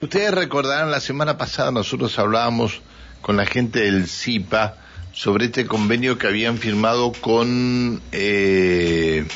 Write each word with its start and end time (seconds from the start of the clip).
Ustedes 0.00 0.30
recordarán, 0.30 0.92
la 0.92 1.00
semana 1.00 1.36
pasada 1.38 1.72
nosotros 1.72 2.16
hablábamos 2.20 2.82
con 3.20 3.36
la 3.36 3.44
gente 3.44 3.80
del 3.80 4.06
CIPA 4.06 4.76
sobre 5.12 5.46
este 5.46 5.66
convenio 5.66 6.18
que 6.18 6.28
habían 6.28 6.58
firmado 6.58 7.10
con, 7.10 8.00
eh, 8.12 9.26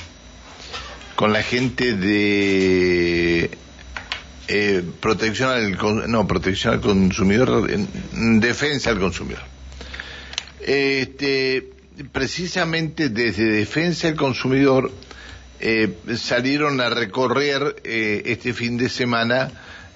con 1.17 1.33
la 1.33 1.43
gente 1.43 1.95
de 1.97 3.51
eh, 4.47 4.85
protección 5.01 5.51
al 5.51 5.77
no 6.09 6.29
protección 6.29 6.75
al 6.75 6.81
consumidor 6.81 7.69
defensa 8.13 8.91
al 8.91 9.01
consumidor. 9.01 9.43
Este 10.61 11.71
precisamente 12.13 13.09
desde 13.09 13.47
defensa 13.47 14.07
al 14.07 14.15
consumidor 14.15 14.93
eh, 15.59 15.93
salieron 16.17 16.81
a 16.81 16.89
recorrer 16.89 17.83
este 17.83 18.53
fin 18.55 18.77
de 18.77 18.89
semana 18.89 19.51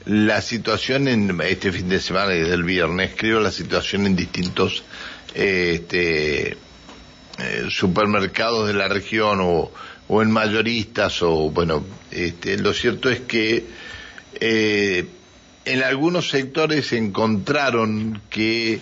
la 0.07 0.41
situación 0.41 1.09
en 1.09 1.41
este 1.41 1.73
fin 1.73 1.89
de 1.89 2.01
semana 2.01 2.35
y 2.35 2.41
del 2.41 2.63
viernes, 2.63 3.13
creo 3.17 3.41
la 3.41 3.51
situación 3.51 4.07
en 4.07 4.15
distintos 4.15 4.85
este, 5.35 6.51
eh, 6.53 6.57
supermercados 7.69 8.69
de 8.69 8.75
la 8.75 8.87
región 8.89 9.41
o, 9.43 9.73
o, 10.09 10.23
en 10.23 10.31
mayoristas 10.31 11.21
o 11.23 11.51
bueno, 11.51 11.85
este, 12.13 12.57
lo 12.57 12.73
cierto 12.73 13.11
es 13.11 13.21
que 13.21 13.67
eh, 14.41 15.07
en 15.65 15.83
algunos 15.83 16.29
sectores 16.31 16.93
encontraron 16.93 18.23
que 18.31 18.81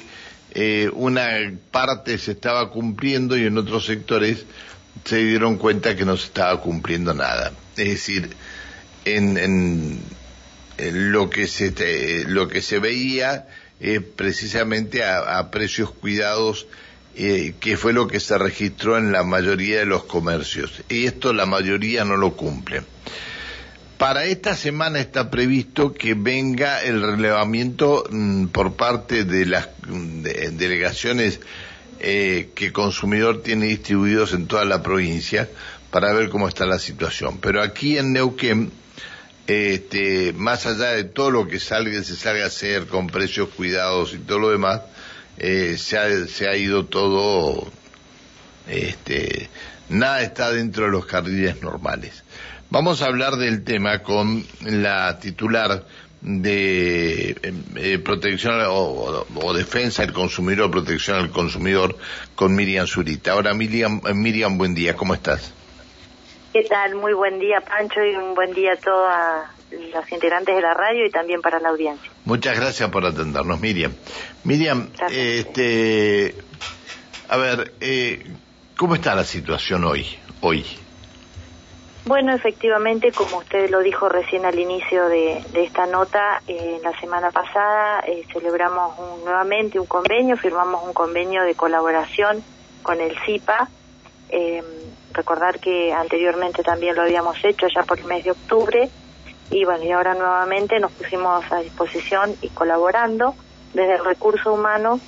eh, 0.54 0.90
una 0.92 1.26
parte 1.70 2.18
se 2.18 2.32
estaba 2.32 2.70
cumpliendo 2.70 3.34
y 3.36 3.46
en 3.46 3.56
otros 3.56 3.86
sectores 3.86 4.44
se 5.06 5.16
dieron 5.24 5.56
cuenta 5.56 5.96
que 5.96 6.04
no 6.04 6.18
se 6.18 6.26
estaba 6.26 6.60
cumpliendo 6.60 7.14
nada. 7.14 7.52
Es 7.76 7.88
decir, 7.88 8.30
en, 9.06 9.36
en 9.38 10.00
eh, 10.76 10.90
lo 10.92 11.30
que 11.30 11.46
se 11.46 12.24
lo 12.26 12.48
que 12.48 12.60
se 12.60 12.78
veía 12.80 13.46
eh, 13.80 14.00
precisamente 14.00 15.04
a, 15.04 15.50
precios 15.50 15.90
cuidados 15.92 16.66
eh, 17.16 17.54
que 17.60 17.76
fue 17.76 17.92
lo 17.92 18.08
que 18.08 18.18
se 18.18 18.36
registró 18.38 18.98
en 18.98 19.12
la 19.12 19.22
mayoría 19.22 19.78
de 19.78 19.86
los 19.86 20.04
comercios. 20.04 20.82
Y 20.88 21.06
esto 21.06 21.32
la 21.32 21.46
mayoría 21.46 22.04
no 22.04 22.16
lo 22.16 22.32
cumple. 22.32 22.82
Para 23.98 24.24
esta 24.24 24.56
semana 24.56 24.98
está 24.98 25.30
previsto 25.30 25.94
que 25.94 26.14
venga 26.14 26.82
el 26.82 27.00
relevamiento 27.00 28.04
mm, 28.10 28.46
por 28.46 28.74
parte 28.74 29.24
de 29.24 29.46
las 29.46 29.68
delegaciones 30.52 31.40
que 32.00 32.70
consumidor 32.74 33.42
tiene 33.42 33.64
distribuidos 33.66 34.34
en 34.34 34.46
toda 34.46 34.66
la 34.66 34.82
provincia 34.82 35.48
para 35.90 36.12
ver 36.12 36.28
cómo 36.28 36.48
está 36.48 36.66
la 36.66 36.78
situación. 36.78 37.38
Pero 37.38 37.62
aquí 37.62 37.96
en 37.96 38.12
Neuquén 38.12 38.70
este, 39.46 40.32
más 40.32 40.66
allá 40.66 40.90
de 40.90 41.04
todo 41.04 41.30
lo 41.30 41.48
que 41.48 41.60
salga, 41.60 42.02
se 42.02 42.16
salga 42.16 42.44
a 42.44 42.48
hacer 42.48 42.86
con 42.86 43.08
precios 43.08 43.50
cuidados 43.50 44.14
y 44.14 44.18
todo 44.18 44.38
lo 44.38 44.50
demás, 44.50 44.82
eh, 45.36 45.76
se, 45.78 45.98
ha, 45.98 46.26
se 46.26 46.48
ha 46.48 46.56
ido 46.56 46.86
todo, 46.86 47.70
este, 48.68 49.48
nada 49.88 50.22
está 50.22 50.50
dentro 50.50 50.86
de 50.86 50.90
los 50.90 51.06
carriles 51.06 51.62
normales. 51.62 52.22
Vamos 52.70 53.02
a 53.02 53.06
hablar 53.06 53.36
del 53.36 53.62
tema 53.64 54.02
con 54.02 54.44
la 54.62 55.18
titular 55.18 55.86
de 56.22 57.30
eh, 57.30 57.52
eh, 57.76 57.98
protección 57.98 58.54
o, 58.66 59.54
defensa 59.54 60.02
del 60.02 60.14
consumidor, 60.14 60.70
protección 60.70 61.18
al 61.18 61.30
consumidor, 61.30 61.96
con 62.34 62.54
Miriam 62.54 62.86
Zurita. 62.86 63.32
Ahora, 63.32 63.52
Miriam, 63.52 64.00
Miriam, 64.14 64.56
buen 64.56 64.74
día, 64.74 64.96
¿cómo 64.96 65.14
estás? 65.14 65.52
¿Qué 66.54 66.62
tal? 66.62 66.94
Muy 66.94 67.12
buen 67.14 67.40
día, 67.40 67.60
Pancho, 67.62 68.00
y 68.04 68.14
un 68.14 68.32
buen 68.36 68.52
día 68.52 68.74
a 68.74 68.76
todos 68.76 69.10
los 69.92 70.12
integrantes 70.12 70.54
de 70.54 70.62
la 70.62 70.72
radio 70.72 71.04
y 71.04 71.10
también 71.10 71.40
para 71.40 71.58
la 71.58 71.70
audiencia. 71.70 72.08
Muchas 72.24 72.56
gracias 72.56 72.88
por 72.90 73.04
atendernos, 73.04 73.60
Miriam. 73.60 73.92
Miriam, 74.44 74.88
este, 75.10 76.32
a 77.28 77.36
ver, 77.38 77.72
eh, 77.80 78.22
¿cómo 78.76 78.94
está 78.94 79.16
la 79.16 79.24
situación 79.24 79.82
hoy? 79.82 80.06
Hoy. 80.42 80.64
Bueno, 82.04 82.32
efectivamente, 82.32 83.10
como 83.10 83.38
usted 83.38 83.68
lo 83.68 83.80
dijo 83.80 84.08
recién 84.08 84.46
al 84.46 84.56
inicio 84.56 85.08
de, 85.08 85.42
esta 85.54 85.86
nota, 85.86 86.40
eh, 86.46 86.78
la 86.84 86.96
semana 87.00 87.32
pasada 87.32 87.98
eh, 88.06 88.24
celebramos 88.32 88.96
nuevamente 89.24 89.80
un 89.80 89.86
convenio, 89.86 90.36
firmamos 90.36 90.86
un 90.86 90.92
convenio 90.92 91.42
de 91.42 91.56
colaboración 91.56 92.44
con 92.84 93.00
el 93.00 93.18
CIPA. 93.26 93.68
Eh, 94.28 94.62
recordar 95.12 95.60
que 95.60 95.92
anteriormente 95.92 96.62
también 96.62 96.96
lo 96.96 97.02
habíamos 97.02 97.36
hecho 97.44 97.66
ya 97.72 97.82
por 97.84 98.00
el 98.00 98.06
mes 98.06 98.24
de 98.24 98.32
octubre 98.32 98.90
y 99.50 99.64
bueno, 99.64 99.84
y 99.84 99.92
ahora 99.92 100.14
nuevamente 100.14 100.80
nos 100.80 100.90
pusimos 100.92 101.44
a 101.52 101.60
disposición 101.60 102.34
y 102.42 102.48
colaborando 102.48 103.34
desde 103.72 103.94
el 103.94 104.04
recurso 104.04 104.52
humano 104.52 105.00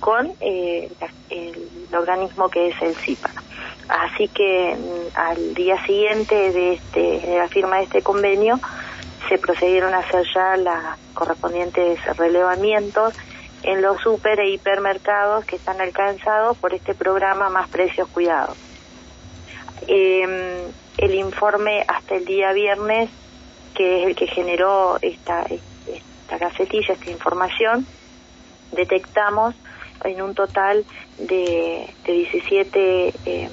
con 0.00 0.32
eh, 0.40 0.90
el 1.30 1.94
organismo 1.94 2.48
que 2.48 2.68
es 2.68 2.82
el 2.82 2.94
CIPA. 2.94 3.30
Así 3.88 4.28
que 4.28 4.76
mm, 4.76 5.18
al 5.18 5.54
día 5.54 5.82
siguiente 5.86 6.34
de, 6.52 6.74
este, 6.74 7.20
de 7.26 7.38
la 7.38 7.48
firma 7.48 7.76
de 7.76 7.84
este 7.84 8.02
convenio 8.02 8.60
se 9.28 9.38
procedieron 9.38 9.94
a 9.94 9.98
hacer 9.98 10.26
ya 10.34 10.56
los 10.56 10.98
correspondientes 11.14 12.04
relevamientos 12.16 13.14
en 13.64 13.82
los 13.82 14.00
super 14.02 14.38
e 14.40 14.50
hipermercados 14.50 15.44
que 15.44 15.56
están 15.56 15.80
alcanzados 15.80 16.56
por 16.58 16.74
este 16.74 16.94
programa 16.94 17.48
Más 17.48 17.68
Precios 17.68 18.08
Cuidados. 18.08 18.56
Eh, 19.88 20.68
el 20.98 21.14
informe 21.14 21.84
hasta 21.88 22.14
el 22.14 22.24
día 22.24 22.52
viernes, 22.52 23.10
que 23.74 24.02
es 24.02 24.06
el 24.08 24.16
que 24.16 24.26
generó 24.26 24.98
esta, 25.02 25.42
esta 25.42 26.38
gacetilla, 26.38 26.94
esta 26.94 27.10
información, 27.10 27.86
detectamos 28.72 29.54
en 30.04 30.22
un 30.22 30.34
total 30.34 30.84
de, 31.18 31.88
de 32.04 32.12
17 32.12 33.14
eh, 33.24 33.48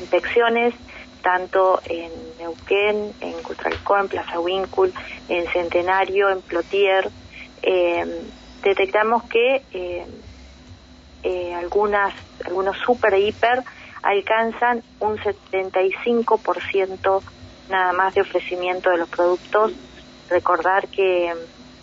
inspecciones, 0.00 0.74
tanto 1.22 1.80
en 1.84 2.10
Neuquén, 2.38 3.12
en 3.20 3.32
Cutralcó, 3.42 3.98
en 3.98 4.08
Plaza 4.08 4.40
Wincul, 4.40 4.92
en 5.28 5.46
Centenario, 5.52 6.30
en 6.30 6.40
Plotier. 6.40 7.10
Eh, 7.62 8.22
detectamos 8.62 9.24
que 9.24 9.62
eh, 9.72 10.06
eh 11.22 11.54
algunas, 11.54 12.14
algunos 12.44 12.76
super 12.78 13.14
hiper 13.14 13.62
alcanzan 14.02 14.82
un 15.00 15.18
75% 15.18 17.22
nada 17.68 17.92
más 17.92 18.14
de 18.14 18.22
ofrecimiento 18.22 18.90
de 18.90 18.98
los 18.98 19.08
productos. 19.08 19.72
Recordar 20.30 20.88
que 20.88 21.32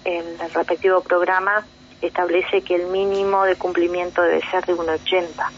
el 0.03 0.39
respectivo 0.53 1.01
programa 1.01 1.65
establece 2.01 2.61
que 2.61 2.75
el 2.75 2.87
mínimo 2.87 3.43
de 3.43 3.55
cumplimiento 3.55 4.21
debe 4.21 4.41
ser 4.49 4.65
de 4.65 4.73
un 4.73 4.89
80. 4.89 5.51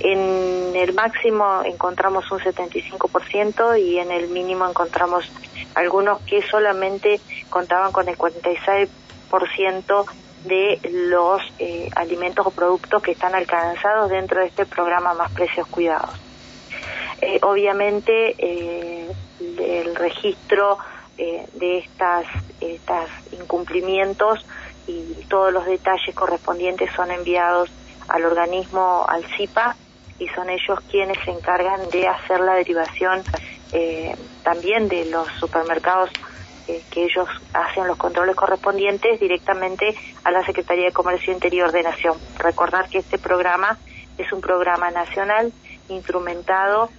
En 0.00 0.76
el 0.76 0.92
máximo 0.94 1.62
encontramos 1.64 2.30
un 2.30 2.38
75% 2.38 3.80
y 3.80 3.98
en 3.98 4.12
el 4.12 4.28
mínimo 4.28 4.68
encontramos 4.68 5.28
algunos 5.74 6.20
que 6.22 6.42
solamente 6.42 7.20
contaban 7.50 7.92
con 7.92 8.08
el 8.08 8.16
46% 8.16 8.88
de 10.44 10.80
los 10.90 11.42
eh, 11.58 11.90
alimentos 11.96 12.46
o 12.46 12.50
productos 12.50 13.02
que 13.02 13.12
están 13.12 13.34
alcanzados 13.34 14.10
dentro 14.10 14.40
de 14.40 14.46
este 14.46 14.66
programa 14.66 15.14
Más 15.14 15.32
Precios 15.32 15.66
Cuidados. 15.68 16.10
Eh, 17.20 17.38
obviamente, 17.42 18.34
eh, 18.38 19.10
el 19.40 19.94
registro 19.96 20.78
de 21.16 21.78
estas, 21.78 22.26
estas 22.60 23.08
incumplimientos 23.32 24.46
y 24.86 25.02
todos 25.28 25.52
los 25.52 25.66
detalles 25.66 26.14
correspondientes 26.14 26.92
son 26.94 27.10
enviados 27.10 27.70
al 28.06 28.24
organismo, 28.24 29.04
al 29.08 29.24
CIPA, 29.36 29.74
y 30.20 30.28
son 30.28 30.48
ellos 30.48 30.78
quienes 30.88 31.18
se 31.24 31.32
encargan 31.32 31.88
de 31.90 32.06
hacer 32.06 32.38
la 32.38 32.54
derivación 32.54 33.24
también 34.44 34.88
de 34.88 35.06
los 35.06 35.26
supermercados 35.40 36.10
que 36.90 37.04
ellos 37.04 37.28
hacen 37.54 37.86
los 37.86 37.96
controles 37.96 38.36
correspondientes 38.36 39.18
directamente 39.20 39.94
a 40.24 40.30
la 40.30 40.44
Secretaría 40.44 40.86
de 40.86 40.92
Comercio 40.92 41.32
Interior 41.32 41.72
de 41.72 41.82
Nación. 41.82 42.16
Recordar 42.38 42.88
que 42.88 42.98
este 42.98 43.18
programa 43.18 43.78
es 44.18 44.32
un 44.32 44.40
programa 44.40 44.90
nacional 44.90 45.52
instrumentado 45.88 46.90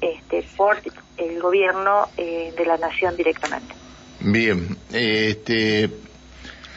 este, 0.00 0.46
por 0.56 0.78
el 1.16 1.40
gobierno 1.40 2.08
eh, 2.16 2.52
de 2.56 2.64
la 2.64 2.76
nación 2.76 3.16
directamente. 3.16 3.74
Bien, 4.20 4.76
este, 4.92 5.90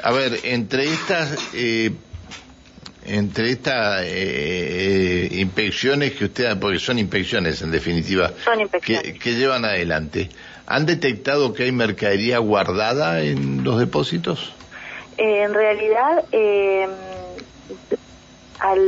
a 0.04 0.12
ver, 0.12 0.40
entre 0.44 0.86
estas 0.86 1.38
eh, 1.54 1.92
entre 3.12 3.52
estas 3.52 4.04
eh, 4.06 5.28
inspecciones 5.32 6.14
que 6.14 6.26
ustedes, 6.26 6.56
porque 6.56 6.80
son 6.80 6.98
inspecciones 6.98 7.62
en 7.62 7.72
definitiva, 7.72 8.32
Que, 8.82 9.36
llevan 9.36 9.66
adelante, 9.66 10.30
¿han 10.66 10.86
detectado 10.86 11.54
que 11.54 11.64
hay 11.64 11.74
mercadería 11.74 12.38
guardada 12.38 13.22
en 13.22 13.66
los 13.66 13.80
depósitos? 13.80 14.54
Eh, 15.18 15.44
en 15.44 15.54
realidad, 15.54 16.24
eh, 16.32 16.88
al 18.60 18.80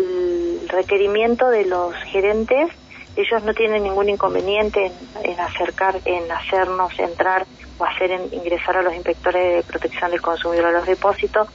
requerimiento 0.69 1.49
de 1.49 1.65
los 1.65 1.93
gerentes, 2.05 2.69
ellos 3.17 3.43
no 3.43 3.53
tienen 3.53 3.83
ningún 3.83 4.07
inconveniente 4.07 4.89
en, 5.21 5.39
acercar, 5.39 5.99
en 6.05 6.31
hacernos 6.31 6.97
entrar 6.97 7.45
o 7.77 7.83
hacer 7.83 8.11
ingresar 8.31 8.77
a 8.77 8.83
los 8.83 8.95
inspectores 8.95 9.57
de 9.57 9.63
protección 9.63 10.11
del 10.11 10.21
consumidor 10.21 10.67
a 10.67 10.71
los 10.71 10.85
depósitos, 10.85 11.49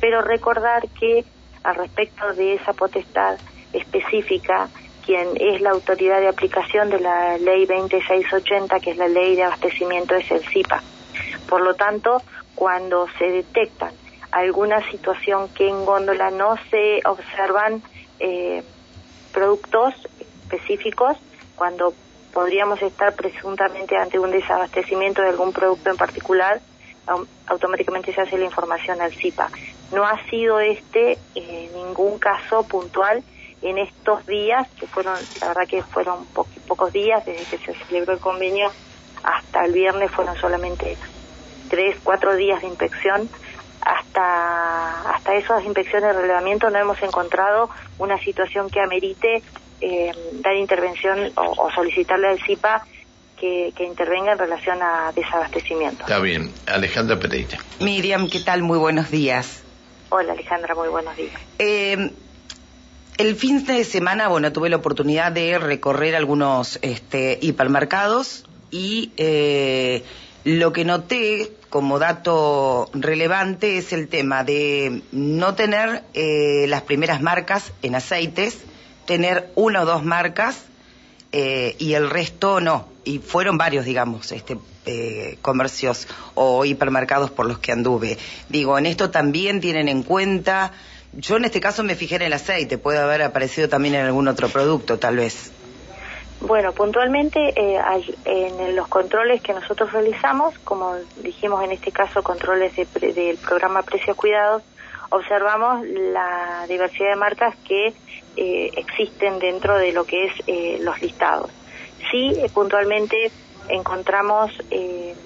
pero 0.00 0.22
recordar 0.22 0.88
que 0.98 1.24
al 1.64 1.74
respecto 1.74 2.32
de 2.34 2.54
esa 2.54 2.72
potestad 2.72 3.38
específica, 3.72 4.68
quien 5.04 5.28
es 5.34 5.60
la 5.60 5.70
autoridad 5.70 6.20
de 6.20 6.28
aplicación 6.28 6.88
de 6.90 7.00
la 7.00 7.36
ley 7.38 7.66
2680, 7.66 8.80
que 8.80 8.90
es 8.92 8.96
la 8.96 9.08
ley 9.08 9.34
de 9.34 9.42
abastecimiento, 9.42 10.14
es 10.14 10.30
el 10.30 10.46
CIPA. 10.46 10.82
Por 11.48 11.60
lo 11.60 11.74
tanto, 11.74 12.22
cuando 12.54 13.06
se 13.18 13.24
detectan 13.26 13.92
alguna 14.30 14.88
situación 14.90 15.48
que 15.54 15.68
en 15.68 15.84
góndola 15.84 16.30
no 16.30 16.56
se 16.70 17.00
observan 17.04 17.82
eh, 18.18 18.62
productos 19.32 19.94
específicos, 20.20 21.16
cuando 21.56 21.94
podríamos 22.32 22.82
estar 22.82 23.14
presuntamente 23.14 23.96
ante 23.96 24.18
un 24.18 24.30
desabastecimiento 24.30 25.22
de 25.22 25.28
algún 25.28 25.52
producto 25.52 25.90
en 25.90 25.96
particular, 25.96 26.60
automáticamente 27.46 28.12
se 28.12 28.20
hace 28.20 28.38
la 28.38 28.46
información 28.46 29.00
al 29.00 29.12
CIPA. 29.12 29.50
No 29.94 30.04
ha 30.04 30.22
sido 30.28 30.60
este 30.60 31.18
eh, 31.34 31.70
ningún 31.74 32.18
caso 32.18 32.66
puntual 32.66 33.22
en 33.62 33.78
estos 33.78 34.26
días, 34.26 34.68
que 34.78 34.86
fueron, 34.86 35.14
la 35.40 35.48
verdad 35.48 35.62
que 35.66 35.82
fueron 35.82 36.26
pocos 36.26 36.92
días 36.92 37.24
desde 37.24 37.44
que 37.46 37.58
se 37.58 37.74
celebró 37.86 38.12
el 38.12 38.20
convenio 38.20 38.70
hasta 39.24 39.64
el 39.64 39.72
viernes 39.72 40.10
fueron 40.10 40.36
solamente 40.36 40.96
tres, 41.68 41.96
cuatro 42.04 42.36
días 42.36 42.60
de 42.60 42.68
inspección. 42.68 43.28
Hasta, 43.80 45.10
hasta 45.10 45.34
esas 45.34 45.64
inspecciones 45.64 46.14
de 46.14 46.22
relevamiento 46.22 46.70
no 46.70 46.78
hemos 46.78 47.02
encontrado 47.02 47.68
una 47.98 48.18
situación 48.18 48.70
que 48.70 48.80
amerite 48.80 49.42
eh, 49.80 50.12
dar 50.34 50.54
intervención 50.56 51.32
o, 51.34 51.70
solicitarle 51.74 52.28
al 52.28 52.40
CIPA 52.42 52.86
que, 53.38 53.72
intervenga 53.80 54.32
en 54.32 54.38
relación 54.38 54.78
a 54.82 55.12
desabastecimiento. 55.14 56.04
Está 56.04 56.18
bien. 56.20 56.50
Alejandra 56.66 57.18
Pereira. 57.18 57.58
Miriam, 57.80 58.28
¿qué 58.30 58.40
tal? 58.40 58.62
Muy 58.62 58.78
buenos 58.78 59.10
días. 59.10 59.63
Hola 60.16 60.34
Alejandra, 60.34 60.76
muy 60.76 60.86
buenos 60.86 61.16
días. 61.16 61.34
Eh, 61.58 62.12
el 63.18 63.34
fin 63.34 63.66
de 63.66 63.82
semana, 63.82 64.28
bueno, 64.28 64.52
tuve 64.52 64.68
la 64.68 64.76
oportunidad 64.76 65.32
de 65.32 65.58
recorrer 65.58 66.14
algunos 66.14 66.78
este, 66.82 67.36
hipermercados 67.42 68.46
y 68.70 69.10
eh, 69.16 70.04
lo 70.44 70.72
que 70.72 70.84
noté 70.84 71.50
como 71.68 71.98
dato 71.98 72.90
relevante 72.92 73.76
es 73.76 73.92
el 73.92 74.06
tema 74.06 74.44
de 74.44 75.02
no 75.10 75.56
tener 75.56 76.04
eh, 76.14 76.66
las 76.68 76.82
primeras 76.82 77.20
marcas 77.20 77.72
en 77.82 77.96
aceites, 77.96 78.58
tener 79.06 79.50
una 79.56 79.82
o 79.82 79.84
dos 79.84 80.04
marcas 80.04 80.64
eh, 81.32 81.74
y 81.80 81.94
el 81.94 82.08
resto 82.08 82.60
no. 82.60 82.93
Y 83.04 83.18
fueron 83.18 83.58
varios, 83.58 83.84
digamos, 83.84 84.32
este, 84.32 84.58
eh, 84.86 85.38
comercios 85.42 86.08
o 86.34 86.64
hipermercados 86.64 87.30
por 87.30 87.46
los 87.46 87.58
que 87.58 87.72
anduve. 87.72 88.18
Digo, 88.48 88.78
en 88.78 88.86
esto 88.86 89.10
también 89.10 89.60
tienen 89.60 89.88
en 89.88 90.02
cuenta, 90.02 90.72
yo 91.12 91.36
en 91.36 91.44
este 91.44 91.60
caso 91.60 91.84
me 91.84 91.94
fijé 91.94 92.16
en 92.16 92.22
el 92.22 92.32
aceite, 92.32 92.78
puede 92.78 92.98
haber 92.98 93.22
aparecido 93.22 93.68
también 93.68 93.94
en 93.94 94.06
algún 94.06 94.26
otro 94.28 94.48
producto, 94.48 94.98
tal 94.98 95.16
vez. 95.16 95.52
Bueno, 96.40 96.72
puntualmente 96.72 97.40
eh, 97.56 97.80
en 98.24 98.76
los 98.76 98.88
controles 98.88 99.40
que 99.40 99.54
nosotros 99.54 99.92
realizamos, 99.92 100.58
como 100.58 100.94
dijimos 101.22 101.64
en 101.64 101.72
este 101.72 101.90
caso, 101.90 102.22
controles 102.22 102.74
del 102.76 103.38
programa 103.38 103.82
Precios 103.82 104.16
Cuidados, 104.16 104.62
observamos 105.10 105.86
la 105.86 106.66
diversidad 106.68 107.10
de 107.10 107.16
marcas 107.16 107.54
que 107.66 107.94
eh, 108.36 108.70
existen 108.76 109.38
dentro 109.38 109.78
de 109.78 109.92
lo 109.92 110.04
que 110.04 110.26
es 110.26 110.32
eh, 110.46 110.78
los 110.80 111.00
listados. 111.00 111.50
Sí, 112.10 112.32
eh, 112.36 112.50
puntualmente 112.52 113.30
encontramos 113.68 114.52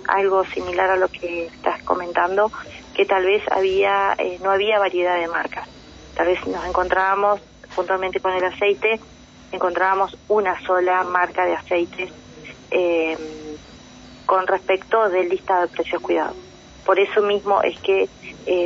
algo 0.07 0.45
similar 0.45 0.91
a 0.91 0.97
lo 0.97 1.09
que 1.09 1.47
estás 1.47 1.83
comentando, 1.83 2.53
que 2.95 3.05
tal 3.05 3.25
vez 3.25 3.43
había 3.51 4.17
no 4.43 4.53
había 4.53 4.79
variedad 4.79 5.19
de 5.19 5.27
marcas. 5.27 5.69
Tal 6.15 6.29
vez 6.29 6.47
nos 6.47 6.65
encontrábamos 6.65 7.41
puntualmente 7.75 8.21
con 8.21 8.33
el 8.33 8.45
aceite, 8.45 9.01
encontrábamos 9.51 10.17
una 10.29 10.61
sola 10.63 11.03
marca 11.03 11.45
de 11.47 11.55
aceites 11.55 12.13
con 14.25 14.47
respecto 14.47 15.09
del 15.09 15.29
listado 15.29 15.63
de 15.63 15.69
precios 15.69 16.01
cuidados. 16.01 16.37
Por 16.87 17.01
eso 17.01 17.21
mismo 17.23 17.61
es 17.63 17.79
que 17.81 18.09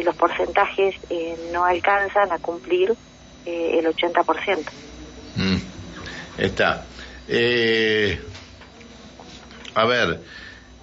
los 0.05 0.14
porcentajes 0.17 0.97
no 1.50 1.64
alcanzan 1.64 2.31
a 2.31 2.38
cumplir 2.38 2.94
eh, 3.44 3.79
el 3.79 3.87
80%. 3.87 4.64
Mm, 5.35 5.56
está. 6.38 6.85
Eh, 7.34 8.20
a 9.75 9.87
ver, 9.87 10.20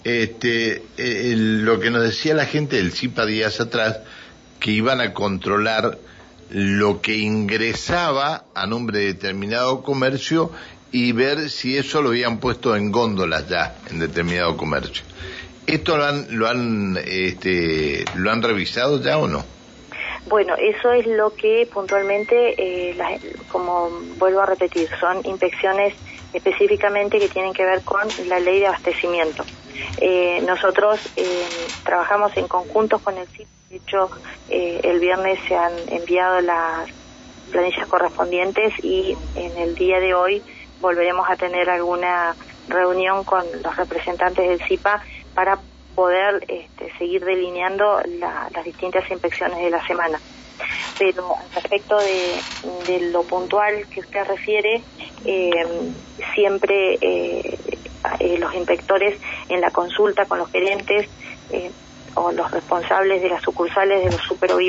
este, 0.04 0.81
eh, 0.98 1.34
lo 1.38 1.80
que 1.80 1.92
nos 1.92 2.01
decía 2.01 2.34
la 2.34 2.48
gente 2.48 2.78
del 2.78 2.92
CIPA 2.92 3.28
días 3.28 3.62
atrás, 3.62 4.00
que 4.60 4.72
iban 4.72 5.00
a 5.00 5.13
controlar 5.13 6.00
lo 6.50 7.01
que 7.01 7.18
ingresaba 7.18 8.46
a 8.56 8.66
nombre 8.66 8.98
de 8.98 9.06
determinado 9.13 9.84
comercio 9.84 10.51
y 10.92 11.12
ver 11.12 11.51
si 11.51 11.78
eso 11.78 12.01
lo 12.01 12.10
habían 12.10 12.40
puesto 12.40 12.75
en 12.75 12.92
góndolas 12.92 13.48
ya 13.48 13.75
en 13.92 14.00
determinado 14.00 14.57
comercio. 14.57 15.04
¿Esto 15.68 15.98
lo 15.98 16.06
han, 16.06 16.25
lo 16.31 16.48
han, 16.48 16.98
este, 16.98 18.06
lo 18.16 18.31
han 18.31 18.42
revisado 18.42 19.00
ya 19.00 19.19
o 19.19 19.28
no? 19.28 19.45
Bueno, 20.25 20.56
eso 20.57 20.94
es 20.94 21.06
lo 21.06 21.31
que 21.36 21.69
puntualmente, 21.72 22.56
eh, 22.57 22.98
como 23.52 23.92
vuelvo 24.18 24.42
a 24.42 24.48
repetir, 24.48 24.90
son 25.00 25.24
inspecciones 25.25 25.94
específicamente 26.34 27.20
que 27.20 27.30
tienen 27.30 27.54
que 27.54 27.66
ver 27.66 27.81
con 27.81 28.08
la 28.28 28.40
ley 28.40 28.60
de 28.60 28.68
abastecimiento. 28.68 29.44
Eh, 30.00 30.42
nosotros 30.46 31.00
eh, 31.16 31.48
trabajamos 31.84 32.36
en 32.38 32.48
conjunto 32.48 33.00
con 33.00 33.18
el 33.18 33.28
CIP, 33.28 33.48
de 33.70 33.76
hecho 33.78 34.10
el 34.50 35.00
viernes 35.00 35.40
se 35.48 35.56
han 35.56 35.72
enviado 35.90 36.42
las 36.42 36.90
planillas 37.52 37.88
correspondientes 37.88 38.74
y 38.84 39.16
en 39.36 39.58
el 39.58 39.76
día 39.76 40.00
de 40.00 40.14
hoy 40.14 40.42
volveremos 40.81 41.30
a 41.30 41.36
tener 41.36 41.70
alguna 41.70 42.36
reunión 42.68 43.24
con 43.24 43.44
los 43.64 43.76
representantes 43.76 44.48
del 44.48 44.62
CIPA 44.68 45.04
para 45.34 45.60
poder 45.96 46.46
este, 46.48 46.92
seguir 46.98 47.26
delineando 47.26 48.02
las 48.20 48.64
distintas 48.64 49.10
inspecciones 49.12 49.58
de 49.58 49.70
la 49.70 49.86
semana. 49.86 50.20
Pero 51.00 51.36
respecto 51.56 51.98
de, 51.98 52.44
lo 53.12 53.24
puntual 53.24 53.88
que 53.88 54.01
usted 54.01 54.25
refiere, 54.25 54.84
eh, 55.25 55.51
siempre 56.36 56.96
eh, 57.01 57.57
eh, 58.19 58.38
los 58.38 58.54
inspectores 58.54 59.19
en 59.48 59.62
la 59.62 59.72
consulta 59.72 60.25
con 60.25 60.40
los 60.40 60.51
gerentes 60.51 61.10
o 62.16 62.31
los 62.31 62.51
responsables 62.51 63.22
de 63.22 63.30
las 63.30 63.42
sucursales 63.42 64.04
de 64.04 64.12
los 64.12 64.22
super 64.24 64.51
o 64.51 64.60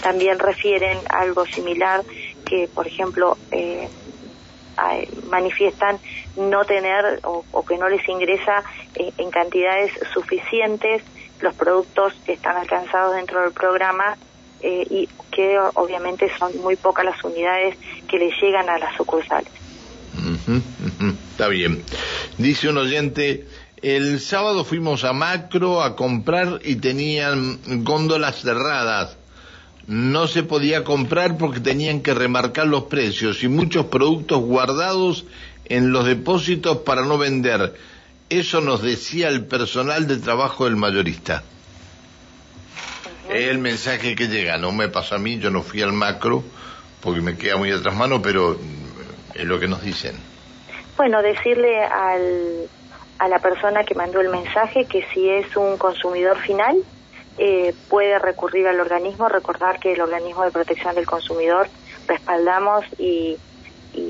también 0.00 0.38
refieren 0.38 0.98
algo 1.08 1.46
similar 1.46 2.02
que, 2.44 2.68
por 2.74 2.86
ejemplo, 2.86 3.38
manifiestan 5.28 5.98
no 6.36 6.64
tener 6.64 7.20
o, 7.24 7.64
que 7.64 7.78
no 7.78 7.88
les 7.88 8.06
ingresa 8.08 8.62
eh, 8.94 9.12
en 9.18 9.30
cantidades 9.30 9.92
suficientes 10.12 11.02
los 11.40 11.54
productos 11.54 12.14
que 12.24 12.32
están 12.32 12.56
alcanzados 12.56 13.14
dentro 13.14 13.42
del 13.42 13.52
programa 13.52 14.16
eh, 14.62 14.86
y 14.88 15.08
que 15.30 15.58
obviamente 15.74 16.30
son 16.38 16.56
muy 16.58 16.76
pocas 16.76 17.04
las 17.04 17.22
unidades 17.24 17.76
que 18.08 18.18
le 18.18 18.30
llegan 18.40 18.68
a 18.68 18.78
las 18.78 18.96
sucursales. 18.96 19.50
Está 21.32 21.48
bien. 21.48 21.82
Dice 22.38 22.68
un 22.68 22.78
oyente, 22.78 23.46
el 23.82 24.20
sábado 24.20 24.64
fuimos 24.64 25.04
a 25.04 25.12
Macro 25.12 25.82
a 25.82 25.96
comprar 25.96 26.60
y 26.64 26.76
tenían 26.76 27.58
góndolas 27.84 28.42
cerradas 28.42 29.16
no 29.90 30.28
se 30.28 30.44
podía 30.44 30.84
comprar 30.84 31.36
porque 31.36 31.58
tenían 31.58 32.00
que 32.00 32.14
remarcar 32.14 32.68
los 32.68 32.84
precios 32.84 33.42
y 33.42 33.48
muchos 33.48 33.86
productos 33.86 34.40
guardados 34.40 35.24
en 35.64 35.90
los 35.90 36.06
depósitos 36.06 36.78
para 36.78 37.04
no 37.04 37.18
vender. 37.18 37.74
Eso 38.28 38.60
nos 38.60 38.82
decía 38.82 39.26
el 39.26 39.46
personal 39.46 40.06
de 40.06 40.18
trabajo 40.18 40.66
del 40.66 40.76
mayorista. 40.76 41.42
Es 43.30 43.48
el 43.48 43.58
mensaje 43.58 44.14
que 44.14 44.28
llega, 44.28 44.58
no 44.58 44.72
me 44.72 44.88
pasó 44.88 45.14
a 45.14 45.18
mí, 45.18 45.38
yo 45.38 45.50
no 45.50 45.62
fui 45.62 45.82
al 45.82 45.92
macro 45.92 46.42
porque 47.00 47.20
me 47.20 47.36
queda 47.36 47.56
muy 47.56 47.70
atrás 47.72 47.94
mano, 47.94 48.20
pero 48.20 48.58
es 49.34 49.44
lo 49.44 49.58
que 49.58 49.68
nos 49.68 49.82
dicen. 49.82 50.16
Bueno, 50.96 51.22
decirle 51.22 51.82
al, 51.82 52.68
a 53.18 53.28
la 53.28 53.38
persona 53.38 53.84
que 53.84 53.94
mandó 53.94 54.20
el 54.20 54.28
mensaje 54.28 54.86
que 54.86 55.06
si 55.12 55.28
es 55.28 55.56
un 55.56 55.76
consumidor 55.76 56.38
final, 56.38 56.82
eh, 57.38 57.74
puede 57.88 58.18
recurrir 58.18 58.66
al 58.66 58.80
organismo, 58.80 59.28
recordar 59.28 59.78
que 59.78 59.92
el 59.92 60.00
organismo 60.00 60.44
de 60.44 60.50
protección 60.50 60.94
del 60.94 61.06
consumidor 61.06 61.68
respaldamos 62.06 62.84
y, 62.98 63.36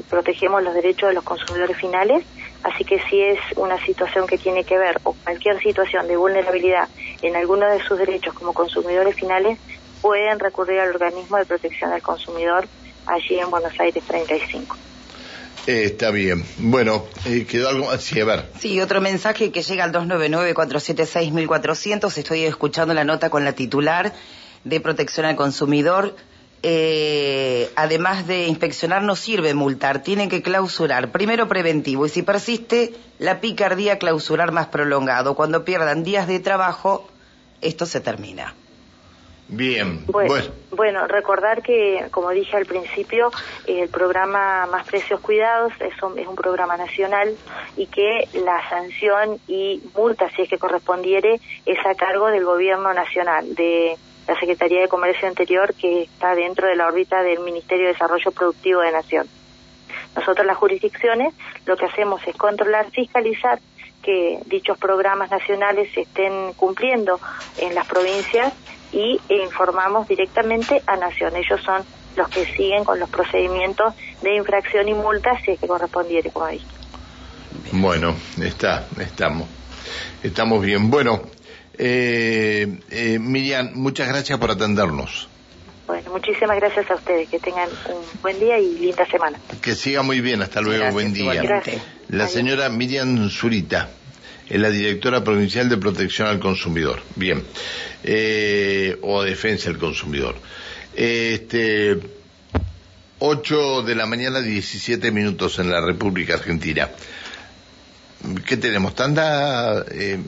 protegemos 0.08 0.62
los 0.62 0.74
derechos 0.74 1.08
de 1.08 1.14
los 1.14 1.24
consumidores 1.24 1.76
finales, 1.76 2.24
así 2.62 2.84
que 2.84 3.00
si 3.08 3.20
es 3.20 3.38
una 3.56 3.82
situación 3.84 4.26
que 4.26 4.38
tiene 4.38 4.64
que 4.64 4.78
ver 4.78 4.98
o 5.04 5.12
cualquier 5.12 5.60
situación 5.60 6.08
de 6.08 6.16
vulnerabilidad 6.16 6.88
en 7.22 7.36
alguno 7.36 7.66
de 7.66 7.82
sus 7.82 7.98
derechos 7.98 8.34
como 8.34 8.52
consumidores 8.52 9.16
finales, 9.16 9.58
pueden 10.00 10.38
recurrir 10.38 10.80
al 10.80 10.90
organismo 10.90 11.36
de 11.36 11.46
protección 11.46 11.90
del 11.90 12.02
consumidor 12.02 12.66
allí 13.06 13.38
en 13.38 13.50
Buenos 13.50 13.78
Aires 13.78 14.02
35. 14.06 14.76
Eh, 15.66 15.84
está 15.84 16.10
bien. 16.10 16.44
Bueno, 16.58 17.04
eh, 17.26 17.46
quedó 17.46 17.68
algo 17.68 17.90
así, 17.90 18.18
a 18.20 18.24
ver. 18.24 18.46
Sí, 18.58 18.80
otro 18.80 19.00
mensaje 19.00 19.52
que 19.52 19.62
llega 19.62 19.84
al 19.84 19.92
299-476-1400. 19.92 22.16
Estoy 22.16 22.44
escuchando 22.44 22.94
la 22.94 23.04
nota 23.04 23.30
con 23.30 23.44
la 23.44 23.52
titular 23.52 24.12
de 24.64 24.80
protección 24.80 25.26
al 25.26 25.36
consumidor. 25.36 26.16
Eh, 26.62 27.70
además 27.74 28.26
de 28.26 28.46
inspeccionar, 28.46 29.02
no 29.02 29.16
sirve 29.16 29.54
multar, 29.54 30.02
tienen 30.02 30.28
que 30.28 30.42
clausurar. 30.42 31.10
Primero 31.10 31.48
preventivo 31.48 32.04
y 32.06 32.10
si 32.10 32.22
persiste 32.22 32.94
la 33.18 33.40
picardía, 33.40 33.98
clausurar 33.98 34.52
más 34.52 34.66
prolongado. 34.66 35.34
Cuando 35.34 35.64
pierdan 35.64 36.04
días 36.04 36.26
de 36.26 36.38
trabajo, 36.38 37.08
esto 37.62 37.86
se 37.86 38.00
termina. 38.00 38.54
Bien. 39.50 40.06
Bueno, 40.06 41.06
recordar 41.08 41.62
que, 41.62 42.06
como 42.12 42.30
dije 42.30 42.56
al 42.56 42.66
principio, 42.66 43.30
el 43.66 43.88
programa 43.88 44.66
Más 44.66 44.86
Precios 44.86 45.20
Cuidados 45.20 45.72
es 45.80 46.00
un, 46.02 46.16
es 46.18 46.26
un 46.26 46.36
programa 46.36 46.76
nacional 46.76 47.34
y 47.76 47.86
que 47.86 48.28
la 48.32 48.68
sanción 48.68 49.40
y 49.48 49.82
multa, 49.96 50.30
si 50.30 50.42
es 50.42 50.48
que 50.48 50.58
correspondiere, 50.58 51.40
es 51.66 51.78
a 51.84 51.94
cargo 51.96 52.28
del 52.28 52.44
gobierno 52.44 52.94
nacional, 52.94 53.54
de 53.56 53.96
la 54.28 54.38
Secretaría 54.38 54.82
de 54.82 54.88
Comercio 54.88 55.26
Anterior, 55.26 55.74
que 55.74 56.02
está 56.02 56.36
dentro 56.36 56.68
de 56.68 56.76
la 56.76 56.86
órbita 56.86 57.22
del 57.22 57.40
Ministerio 57.40 57.86
de 57.86 57.92
Desarrollo 57.92 58.30
Productivo 58.30 58.80
de 58.82 58.92
Nación. 58.92 59.26
Nosotros 60.14 60.46
las 60.46 60.56
jurisdicciones 60.56 61.34
lo 61.66 61.76
que 61.76 61.86
hacemos 61.86 62.20
es 62.26 62.36
controlar, 62.36 62.88
fiscalizar 62.92 63.58
que 64.02 64.38
dichos 64.46 64.78
programas 64.78 65.30
nacionales 65.30 65.92
se 65.92 66.02
estén 66.02 66.52
cumpliendo 66.54 67.20
en 67.58 67.74
las 67.74 67.86
provincias 67.86 68.52
y 68.92 69.20
informamos 69.28 70.08
directamente 70.08 70.82
a 70.86 70.96
Nación. 70.96 71.36
Ellos 71.36 71.60
son 71.64 71.82
los 72.16 72.28
que 72.28 72.44
siguen 72.56 72.84
con 72.84 72.98
los 72.98 73.08
procedimientos 73.08 73.94
de 74.22 74.36
infracción 74.36 74.88
y 74.88 74.94
multa 74.94 75.30
si 75.44 75.52
es 75.52 75.60
que 75.60 75.66
correspondiere, 75.66 76.30
como 76.30 76.48
dije. 76.48 76.66
Bueno, 77.72 78.14
está, 78.42 78.86
estamos, 78.98 79.48
estamos 80.22 80.62
bien. 80.62 80.90
Bueno, 80.90 81.22
eh, 81.78 82.80
eh, 82.90 83.18
Miriam, 83.18 83.70
muchas 83.74 84.08
gracias 84.08 84.38
por 84.38 84.50
atendernos. 84.50 85.28
Bueno, 85.86 86.10
muchísimas 86.12 86.56
gracias 86.56 86.88
a 86.90 86.94
ustedes. 86.94 87.28
Que 87.28 87.40
tengan 87.40 87.68
un 87.88 88.22
buen 88.22 88.38
día 88.38 88.58
y 88.58 88.78
linda 88.78 89.04
semana. 89.06 89.38
Que 89.60 89.74
siga 89.74 90.02
muy 90.02 90.20
bien. 90.20 90.40
Hasta 90.40 90.60
luego. 90.60 90.92
buen 90.92 91.12
día. 91.12 91.42
La 92.08 92.28
señora 92.28 92.68
Miriam 92.68 93.28
Zurita 93.28 93.88
es 94.50 94.60
la 94.60 94.68
directora 94.70 95.22
provincial 95.22 95.68
de 95.68 95.76
protección 95.76 96.26
al 96.26 96.40
consumidor. 96.40 97.00
Bien. 97.14 97.42
Eh, 98.02 98.98
o 99.02 99.22
defensa 99.22 99.70
del 99.70 99.78
consumidor. 99.78 100.34
Este, 100.94 101.96
8 103.20 103.82
de 103.82 103.94
la 103.94 104.06
mañana, 104.06 104.40
17 104.40 105.12
minutos 105.12 105.58
en 105.60 105.70
la 105.70 105.80
República 105.80 106.34
Argentina. 106.34 106.88
¿Qué 108.44 108.56
tenemos? 108.56 108.94
¿Tanda? 108.94 109.84
Eh, 109.90 110.18